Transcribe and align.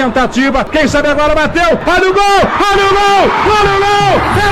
Tentativa, 0.00 0.64
quem 0.64 0.88
sabe 0.88 1.08
agora 1.10 1.34
bateu. 1.34 1.78
Olha 1.86 2.10
o 2.10 2.14
gol! 2.14 2.22
Olha 2.72 2.86
o 2.86 2.94
gol! 2.94 3.30
Olha 3.60 3.70
o 3.70 3.80
gol! 3.80 4.12
É 4.40 4.46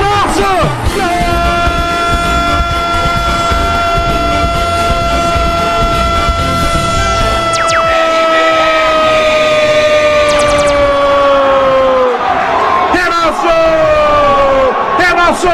nosso! 15.15 15.49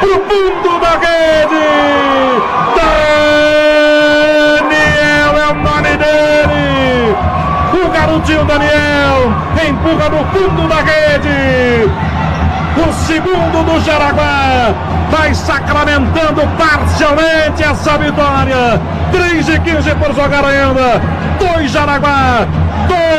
Pro 0.00 0.14
fundo 0.28 0.80
da 0.80 0.92
rede! 0.96 1.64
Garotinho 8.00 8.44
Daniel 8.44 9.32
empurra 9.68 10.08
no 10.08 10.24
fundo 10.32 10.66
da 10.68 10.76
rede! 10.76 11.90
O 12.76 12.92
segundo 12.92 13.64
do 13.64 13.80
Jaraguá 13.80 14.72
vai 15.10 15.34
sacramentando 15.34 16.42
parcialmente 16.56 17.62
essa 17.62 17.98
vitória. 17.98 18.80
3 19.12 19.48
e 19.48 19.58
15 19.58 19.94
por 19.96 20.14
jogar 20.14 20.44
ainda. 20.44 21.02
2 21.56 21.70
Jaraguá, 21.70 22.46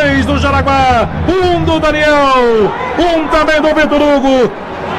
2 0.04 0.26
do 0.26 0.40
Jaraguá, 0.40 1.08
1 1.28 1.58
um 1.58 1.64
do 1.64 1.80
Daniel, 1.80 2.72
1 2.98 3.20
um 3.20 3.28
também 3.28 3.62
do 3.62 3.76
Vitor 3.76 4.02
Hugo. 4.02 4.52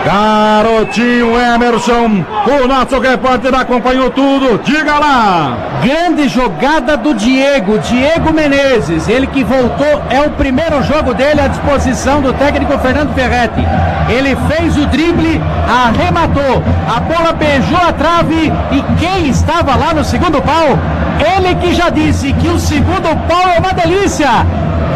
Garotinho 0.05 1.39
Emerson, 1.39 2.25
o 2.45 2.67
nosso 2.67 2.99
repórter 2.99 3.55
acompanhou 3.55 4.11
tudo. 4.11 4.61
Diga 4.65 4.99
lá. 4.99 5.57
Grande 5.83 6.29
jogada 6.29 6.97
do 6.97 7.15
Diego, 7.15 7.79
Diego 7.79 8.33
Menezes. 8.33 9.09
Ele 9.09 9.29
que 9.29 9.45
voltou, 9.45 10.03
é 10.11 10.21
o 10.21 10.31
primeiro 10.31 10.83
jogo 10.83 11.15
dele 11.15 11.41
à 11.41 11.47
disposição 11.47 12.21
do 12.21 12.33
técnico 12.33 12.77
Fernando 12.79 13.15
Ferretti. 13.15 13.65
Ele 14.09 14.37
fez 14.49 14.77
o 14.77 14.87
drible, 14.87 15.41
arrematou, 15.69 16.63
a 16.89 17.01
bola 17.01 17.33
beijou 17.33 17.79
a 17.79 17.93
trave 17.93 18.53
e 18.73 18.83
quem 18.99 19.29
estava 19.29 19.77
lá 19.77 19.95
no 19.95 20.05
segundo 20.05 20.43
pau? 20.43 20.79
Ele 21.37 21.55
que 21.55 21.75
já 21.75 21.89
disse 21.91 22.33
que 22.33 22.49
o 22.49 22.59
segundo 22.59 23.17
pau 23.29 23.49
é 23.49 23.59
uma 23.61 23.73
delícia. 23.73 24.29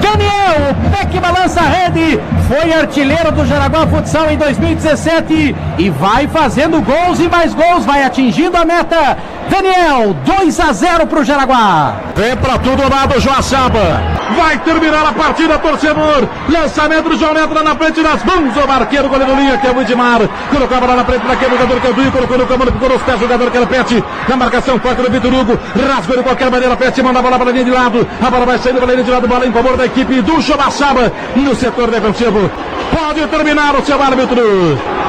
Daniel, 0.01 0.77
o 0.85 0.91
pé 0.91 1.05
que 1.07 1.21
balança 1.21 1.61
a 1.61 1.65
rede, 1.65 2.21
foi 2.49 2.73
artilheiro 2.73 3.33
do 3.33 3.45
Jaraguá 3.47 3.87
Futsal 3.87 4.31
em 4.31 4.37
2017 4.37 5.55
e 5.79 5.91
vai 5.91 6.27
fazendo 6.27 6.81
gols 6.81 7.21
e 7.21 7.29
mais 7.29 7.55
gols, 7.55 7.85
vai 7.85 8.03
atingindo 8.03 8.57
a 8.57 8.65
meta. 8.65 9.17
Daniel, 9.49 10.15
2 10.25 10.61
a 10.61 10.73
0 10.73 11.07
para 11.07 11.21
o 11.21 11.25
Jaraguá. 11.25 11.97
Vem 12.17 12.37
para 12.37 12.59
tudo 12.59 12.91
lado, 12.91 13.21
Joaçaba. 13.21 14.03
Vai 14.37 14.59
terminar 14.59 15.07
a 15.07 15.13
partida, 15.13 15.59
torcedor. 15.59 16.29
Lançamento 16.49 17.11
do 17.11 17.17
João 17.17 17.37
entra 17.37 17.63
na 17.63 17.77
frente 17.77 18.03
das 18.03 18.25
mãos. 18.25 18.57
O 18.57 18.67
marqueiro, 18.67 19.09
goleiro 19.09 19.37
linha, 19.37 19.57
que 19.57 19.67
é 19.67 19.71
o 19.71 19.81
Edmar. 19.81 20.21
Colocou 20.51 20.77
a 20.77 20.81
bola 20.81 20.97
na 20.97 21.05
frente 21.05 21.21
para 21.21 21.33
aquele 21.35 21.51
jogador 21.57 21.81
que 21.81 21.87
é 21.87 21.91
o 21.91 21.95
Duinho. 21.95 22.13
Colocou 22.13 22.39
no 22.39 22.47
comando, 22.47 22.73
ficou 22.73 22.89
nos 22.89 23.03
pés, 23.03 23.21
jogador 23.21 23.51
que 23.51 23.59
o 23.59 23.67
Pet. 23.67 24.05
Na 24.29 24.37
marcação, 24.37 24.81
forte 24.81 25.03
do 25.03 25.11
Vitor 25.11 25.33
Hugo. 25.33 25.59
Rasgou 25.89 26.17
de 26.17 26.23
qualquer 26.25 26.51
maneira, 26.51 26.77
Pet 26.77 27.03
manda 27.03 27.21
a 27.21 27.23
bola 27.23 27.39
para 27.39 27.51
a 27.51 27.53
linha 27.53 27.65
de 27.65 27.71
lado. 27.71 28.09
A 28.21 28.31
bola 28.31 28.47
vai 28.47 28.59
saindo 28.59 28.81
para 28.81 28.89
a 28.89 28.93
linha 28.93 29.05
de 29.05 29.11
lado, 29.11 29.29
bola 29.29 29.47
em 29.47 29.53
favor 29.53 29.77
da 29.77 29.87
equipe 29.87 30.21
do 30.23 30.41
Joaçaba. 30.41 31.13
No 31.37 31.55
setor 31.55 31.91
defensivo. 31.91 32.51
Pode 32.91 33.27
terminar 33.29 33.77
o 33.77 33.85
seu 33.85 34.03
árbitro. 34.03 35.06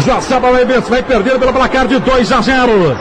Joaçaba 0.00 0.50
vai, 0.50 1.02
perder 1.02 1.38
pelo 1.38 1.52
placar 1.52 1.86
de 1.86 1.98
2 1.98 2.32
a 2.32 2.40
0. 2.40 2.98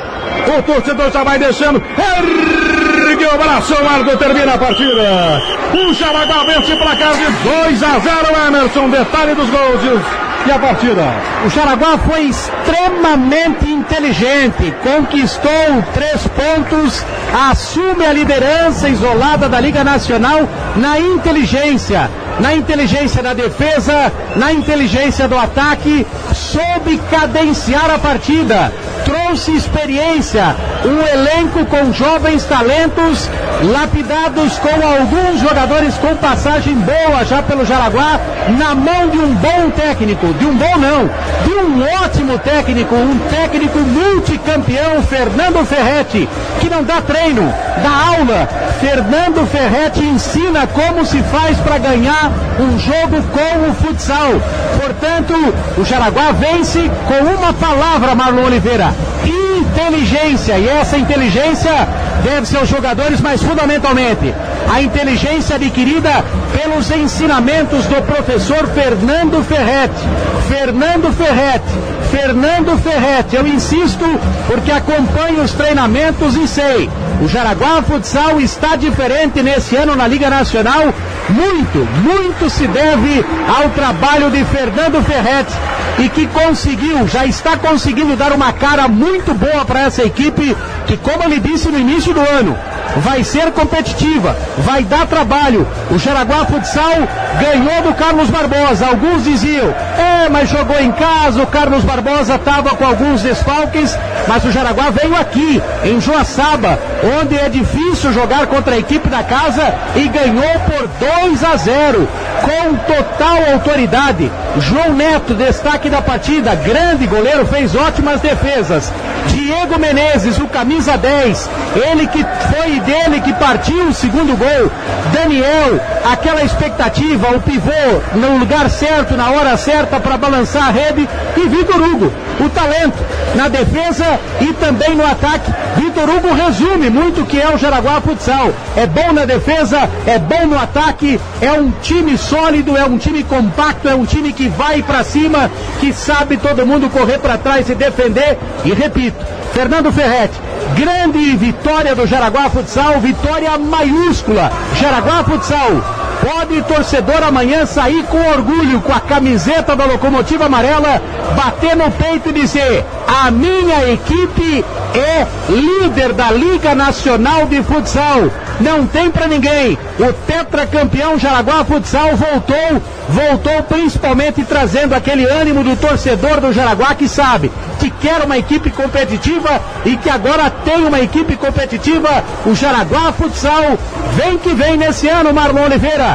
O 0.58 0.62
torcedor 0.64 1.12
já 1.12 1.24
vai 1.24 1.38
deixando. 1.38 1.82
Ergue 1.98 3.26
o 3.26 3.38
braço, 3.38 3.74
o 3.74 3.88
árbitro 3.88 4.18
termina 4.18 4.54
a 4.54 4.58
partida. 4.58 5.42
O 5.74 5.94
Jaraguá 5.94 6.44
vence 6.46 6.76
placar 6.76 7.14
de 7.14 7.26
2 7.44 7.84
a 7.84 8.00
0, 8.00 8.48
Emerson. 8.48 8.90
Detalhe 8.90 9.36
dos 9.36 9.50
gols 9.50 10.02
e 10.48 10.52
a 10.52 10.60
partida. 10.60 11.04
O 11.46 11.50
Jaraguá 11.50 11.98
foi 11.98 12.22
extremamente 12.24 13.70
inteligente, 13.70 14.74
conquistou 14.84 15.84
três 15.94 16.28
pontos, 16.28 17.04
assume 17.50 18.06
a 18.06 18.14
liderança 18.14 18.88
isolada 18.88 19.50
da 19.50 19.60
Liga 19.60 19.84
Nacional 19.84 20.48
na 20.76 21.00
inteligência. 21.00 22.10
Na 22.40 22.54
inteligência 22.54 23.24
da 23.24 23.34
defesa, 23.34 24.12
na 24.36 24.52
inteligência 24.52 25.28
do 25.28 25.38
ataque, 25.38 26.06
soube 26.34 27.00
cadenciar 27.10 27.90
a 27.90 27.98
partida, 27.98 28.74
trouxe 29.06 29.56
experiência, 29.56 30.56
um 30.84 31.08
elenco 31.08 31.66
com 31.66 31.94
jovens 31.94 32.44
talentos, 32.44 33.30
lapidados 33.64 34.60
com 34.60 34.86
alguns 34.86 35.40
jogadores 35.40 35.96
com 35.96 36.14
passagem 36.18 36.76
boa 36.76 37.24
já 37.24 37.42
pelo 37.42 37.66
Jaraguá, 37.66 38.20
na 38.58 38.76
mão 38.76 39.10
de 39.10 39.18
um 39.18 39.34
bom 39.36 39.70
técnico, 39.70 40.34
de 40.34 40.46
um 40.46 40.56
bom 40.56 40.78
não, 40.78 41.10
de 41.46 41.54
um 41.54 42.04
ótimo 42.04 42.38
técnico, 42.40 42.96
um 42.96 43.18
técnico 43.30 43.80
multicampeão, 43.80 45.02
Fernando 45.04 45.66
Ferretti, 45.66 46.28
que 46.60 46.70
não 46.70 46.84
dá 46.84 47.02
treino, 47.02 47.54
dá 47.82 48.18
aula. 48.18 48.48
Fernando 48.80 49.48
Ferretti 49.48 50.02
ensina 50.02 50.68
como 50.68 51.06
se 51.06 51.22
faz 51.24 51.58
para 51.58 51.78
ganhar 51.78 52.32
um 52.60 52.78
jogo 52.80 53.22
com 53.32 53.70
o 53.70 53.74
futsal. 53.76 54.32
Portanto, 54.80 55.34
o 55.78 55.86
Jaraguá 55.86 56.32
vence 56.32 56.90
com 57.08 57.36
uma 57.36 57.54
palavra, 57.54 58.16
Marlon 58.16 58.46
Oliveira: 58.46 58.94
inteligência. 59.26 60.58
E 60.58 60.68
essa 60.68 60.98
inteligência 60.98 61.88
deve 62.24 62.46
ser 62.46 62.58
aos 62.58 62.70
jogadores, 62.70 63.22
mas 63.22 63.42
fundamentalmente 63.42 64.34
a 64.72 64.82
inteligência 64.82 65.56
adquirida 65.56 66.24
pelos 66.52 66.90
ensinamentos 66.92 67.86
do 67.86 68.02
professor 68.04 68.68
Fernando 68.68 69.44
Ferretti. 69.44 70.02
Fernando 70.48 71.16
Ferretti. 71.16 71.96
Fernando 72.12 72.82
Ferretti, 72.82 73.36
eu 73.36 73.46
insisto 73.48 74.06
porque 74.48 74.72
acompanho 74.72 75.44
os 75.44 75.52
treinamentos 75.52 76.36
e 76.36 76.48
sei. 76.48 76.90
O 77.22 77.28
Jaraguá 77.28 77.82
Futsal 77.82 78.40
está 78.42 78.76
diferente 78.76 79.42
nesse 79.42 79.76
ano 79.76 79.96
na 79.96 80.08
Liga 80.08 80.30
Nacional. 80.30 80.94
Muito, 81.30 81.78
muito 82.04 82.50
se 82.50 82.68
deve 82.68 83.26
ao 83.48 83.70
trabalho 83.70 84.30
de 84.30 84.44
Fernando 84.46 85.04
Ferretti 85.04 85.54
e 86.00 86.10
que 86.10 86.28
conseguiu, 86.28 87.08
já 87.08 87.26
está 87.26 87.58
conseguindo 87.58 88.16
dar 88.16 88.32
uma 88.32 88.52
cara 88.52 88.88
muito 88.88 89.34
boa 89.34 89.66
para 89.66 89.82
essa 89.82 90.04
equipe, 90.04 90.56
que, 90.86 90.98
como 90.98 91.24
ele 91.24 91.40
disse 91.40 91.70
no 91.70 91.80
início 91.80 92.14
do 92.14 92.20
ano, 92.20 92.56
vai 92.98 93.24
ser 93.24 93.52
competitiva, 93.52 94.36
vai 94.60 94.84
dar 94.84 95.06
trabalho. 95.08 95.68
O 95.92 95.98
Jaraguá 95.98 96.46
Futsal 96.46 97.08
ganhou 97.40 97.84
do 97.84 97.94
Carlos 97.94 98.30
Barbosa. 98.30 98.88
Alguns 98.88 99.24
diziam, 99.24 99.74
é, 99.98 100.30
mas 100.30 100.50
jogou 100.50 100.80
em 100.80 100.92
casa, 100.92 101.42
o 101.42 101.48
Carlos 101.48 101.84
Barbosa 101.84 102.36
estava 102.36 102.70
com 102.76 102.86
alguns 102.86 103.22
desfalques, 103.22 103.98
mas 104.28 104.44
o 104.44 104.52
Jaraguá 104.52 104.90
veio 104.90 105.16
aqui, 105.16 105.62
em 105.84 106.00
Joaçaba, 106.00 106.80
onde 107.22 107.38
é 107.38 107.50
difícil 107.50 108.14
jogar 108.14 108.48
contra 108.48 108.76
a 108.76 108.80
equipe 108.80 109.10
da 109.10 109.24
casa 109.24 109.74
e 109.96 110.08
ganhou 110.08 110.60
por 110.66 110.88
2 110.88 111.44
a 111.44 111.56
0, 111.56 112.08
com 112.42 112.76
total 112.76 113.54
autoridade. 113.54 114.32
João 114.60 114.94
Neto, 114.94 115.34
destaque 115.34 115.90
da 115.90 116.02
partida, 116.02 116.56
grande 116.56 117.06
goleiro, 117.08 117.46
fez 117.46 117.76
ótimas 117.76 118.22
defesas. 118.22 118.92
Diego 119.28 119.80
Menezes, 119.80 120.38
o 120.40 120.48
camisa 120.48 120.98
10, 120.98 121.50
ele 121.92 122.08
que 122.08 122.24
foi 122.24 122.80
dele 122.82 123.22
que 123.22 123.34
partiu 123.34 123.88
o 123.88 123.94
segundo 123.94 124.38
gol. 124.38 124.72
Daniel, 125.14 125.80
aquela 126.12 126.44
expectativa, 126.44 127.36
o 127.36 127.42
pivô 127.42 127.72
no 128.14 128.38
lugar 128.38 128.70
certo, 128.70 129.16
na 129.16 129.32
hora 129.32 129.58
certa 129.58 130.00
para 130.00 130.18
balançar 130.18 130.68
a 130.68 130.72
rede. 130.72 131.08
E 131.38 131.48
Vitor 131.48 131.82
Hugo, 131.82 132.12
o 132.40 132.50
talento 132.50 132.98
na 133.36 133.48
defesa 133.48 134.20
e 134.40 134.54
também 134.54 134.96
no 134.96 135.06
ataque. 135.06 135.52
Vitor 135.76 136.10
Hugo 136.10 136.34
resume 136.34 136.90
muito 136.90 137.22
o 137.22 137.26
que 137.26 137.40
é 137.40 137.54
o 137.54 137.58
Jaraguá 137.58 138.00
Futsal. 138.02 138.52
É 138.76 138.88
bom 138.88 139.12
na 139.12 139.26
defesa, 139.26 139.90
é 140.06 140.18
bom 140.18 140.48
no 140.48 140.58
ataque, 140.58 141.20
é 141.42 141.52
um 141.54 141.72
time 141.82 142.18
sólido, 142.18 142.78
é 142.78 142.86
um 142.86 142.98
time 142.98 143.24
compacto, 143.24 143.88
é 143.88 143.96
um 143.96 144.06
time 144.06 144.32
que 144.32 144.48
vai 144.48 144.82
para 144.82 145.04
cima, 145.04 145.52
que 145.80 145.92
sabe 145.92 146.38
todo 146.38 146.66
mundo 146.66 146.90
correr 146.90 147.20
para 147.20 147.38
trás 147.38 147.70
e 147.70 147.76
defender. 147.76 148.38
E 148.64 148.74
repito, 148.74 149.18
Fernando 149.54 149.92
Ferretti, 149.92 150.40
grande 150.76 151.36
vitória 151.36 151.94
do 151.96 152.08
Jaraguá 152.08 152.50
Futsal, 152.50 153.00
vitória 153.00 153.58
maiúscula. 153.58 154.52
Jaraguá 154.80 155.24
Futsal. 155.24 156.05
Pode 156.26 156.60
torcedor 156.64 157.22
amanhã 157.22 157.68
sair 157.68 158.04
com 158.06 158.18
orgulho, 158.18 158.82
com 158.82 158.92
a 158.92 159.00
camiseta 159.00 159.76
da 159.76 159.86
locomotiva 159.86 160.48
amarela, 160.48 161.00
bater 161.36 161.76
no 161.76 161.92
peito 161.92 162.30
e 162.30 162.34
dizer: 162.34 162.84
a 163.08 163.30
minha 163.30 163.92
equipe 163.92 164.66
é 164.96 165.28
líder 165.48 166.14
da 166.14 166.32
Liga 166.32 166.74
Nacional 166.74 167.46
de 167.46 167.62
Futsal. 167.62 168.32
Não 168.60 168.88
tem 168.88 169.12
para 169.12 169.28
ninguém. 169.28 169.78
O 170.00 170.14
tetracampeão 170.26 171.20
Jaraguá 171.20 171.64
Futsal 171.64 172.16
voltou, 172.16 172.82
voltou 173.10 173.64
principalmente 173.64 174.44
trazendo 174.44 174.96
aquele 174.96 175.26
ânimo 175.26 175.64
do 175.64 175.76
torcedor 175.76 176.42
do 176.42 176.54
Jaraguá 176.54 176.96
que 176.96 177.08
sabe 177.08 177.52
que 177.80 177.90
quer 177.90 178.22
uma 178.24 178.38
equipe 178.38 178.72
competitiva 178.72 179.62
e 179.86 179.98
que 179.98 180.10
agora 180.10 180.50
tem 180.50 180.86
uma 180.86 181.00
equipe 181.02 181.36
competitiva. 181.36 182.24
O 182.46 182.56
Jaraguá 182.56 183.12
Futsal 183.12 183.78
vem 184.14 184.38
que 184.38 184.54
vem 184.54 184.78
nesse 184.78 185.08
ano, 185.08 185.34
Marlon 185.34 185.66
Oliveira. 185.66 186.14